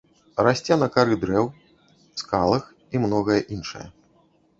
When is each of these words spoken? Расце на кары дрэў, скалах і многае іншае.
Расце 0.45 0.77
на 0.83 0.85
кары 0.95 1.17
дрэў, 1.23 1.45
скалах 2.21 2.63
і 2.95 3.03
многае 3.05 3.37
іншае. 3.57 3.83